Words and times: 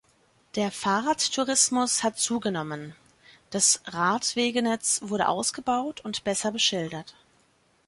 Der 0.55 0.71
Fahrradtourismus 0.71 2.01
hat 2.01 2.17
zugenommen; 2.17 2.95
das 3.51 3.81
Radwegenetz 3.85 4.99
wurde 5.03 5.27
ausgebaut 5.27 6.01
und 6.01 6.23
besser 6.23 6.51
beschildert. 6.51 7.13